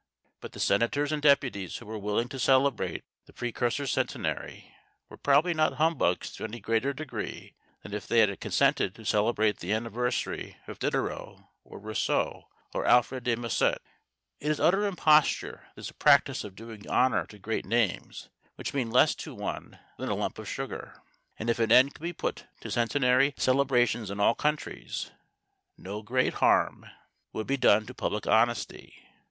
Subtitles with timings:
[0.39, 4.73] But the senators and deputies who were willing to celebrate the precursor's centenary
[5.09, 9.59] were probably not humbugs to any greater degree than if they had consented to celebrate
[9.59, 13.79] the anniversary of Diderot or Rousseau or Alfred de Musset.
[14.39, 19.13] It is utter imposture, this practice of doing honour to great names which mean less
[19.17, 20.99] to one than a lump of sugar;
[21.37, 25.11] and if an end could be put to centenary celebrations in all countries,
[25.77, 26.87] no great harm
[27.33, 29.05] would be done to public honesty.